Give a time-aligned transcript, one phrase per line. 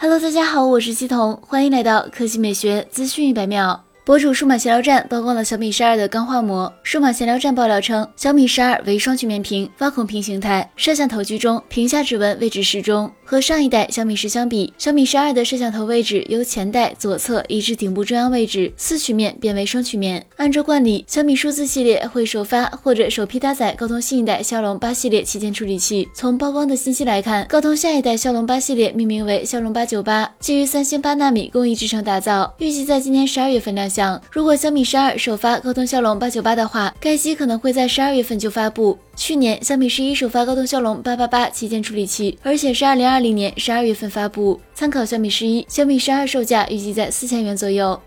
[0.00, 3.84] Hello，大家好，我是西彤，欢迎来到科技美学资讯一百秒。
[4.04, 6.72] 博主数码闲聊站曝光了小米十二的钢化膜。
[6.84, 13.10] 数码闲聊站爆料称，小米十二为双曲面屏，挖孔屏形态，摄像头居中，屏下指纹位置适中。
[13.30, 20.24] 和上一代小米十相比，小米十二的摄像头位置由前代左侧移至顶部中央位置，四曲面变为双曲面。
[20.36, 26.08] 按照惯例，小米数字系列会首发或者首批搭载高通新一代骁龙八系列旗舰处理器。
[26.14, 34.18] 从曝光的信息来看，高通下一代骁龙八系列命名为骁龙八九八，基于三星八纳米工艺制成打造，预计在今年十二月份亮相。
[34.32, 38.98] 如果小米十二首发高通骁龙八九八的话，该机可能会在十二月份就发布。
[39.18, 44.60] 去年小米十一首发高通骁龙八八八旗舰处理器，而且是二零二零年十二月份发布。
[44.74, 48.00] 参考小米十一，小米十二售价预计在四千元左右。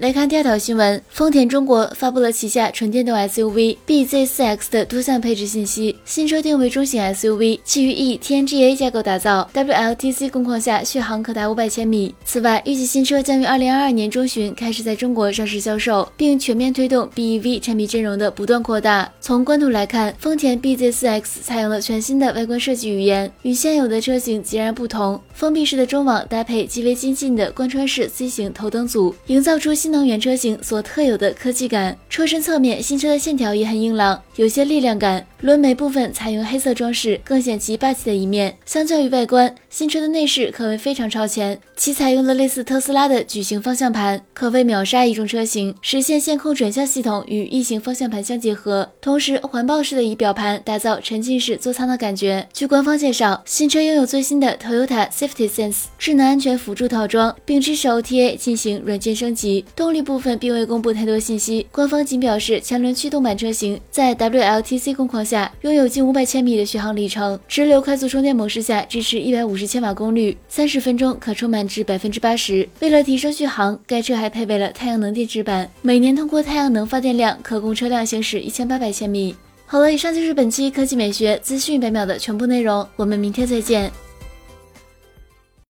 [0.00, 5.94] 来看第二条新闻，丰田中国发布了旗下纯电动 SUV BZ4X 的多项配置信息。
[6.04, 12.12] 新车定位中型 SUV，基于 E TNGA 架构打造，WLTC 工况下续航可达五百千米。
[12.24, 19.08] 此外，预计新车将于二零二二年中旬开始在中国上市销售，并全面推动 BEV 产品阵容的不断扩大。
[19.20, 25.20] 从官图来看，丰田 BZ4X 采用了全新的外观设计语言，与现有的车型截然不同。
[25.32, 29.72] 封闭式的中网搭配极为精进的贯穿式 C 型头灯组，营造出。
[29.84, 35.26] 新能源车型所特有的科技感，车身侧面新车的线条也很硬朗，有些力量感。
[35.42, 38.56] 轮眉部分采用黑色装饰，更显其霸气的一面。
[38.64, 48.90] 相较于外观，新车的内饰可谓非常超前，其采用了类似特斯拉的矩形方向盘，可谓秒杀一众车型，实现线控转向系统与异形方向盘相结合。
[49.02, 52.48] 同时，环抱式的仪表盘打造沉浸式座舱的感觉。
[52.54, 59.62] 据官方介绍，新车拥有最新的 Toyota Safety Sense 智能安全辅助套装，并支持 OTA 进行软件升级。
[59.76, 72.68] 动力部分并未公布太多信息，官方仅表示前轮驱动版车型在 WLTC 工况下拥有近五百千米的续航里程，直流快速充电模式下支持一百五十千瓦功率，三十分钟可充满至百分之八十。
[72.80, 79.34] 为了提升续航，该车还配备了太阳能电池板，每年通过太阳能发电量可供车辆行驶一千八百千米。
[79.66, 83.90] 好了，以上就是本期科技美学资讯百秒的全部内容，我们明天再见。